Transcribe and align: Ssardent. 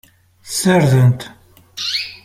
Ssardent. 0.49 1.19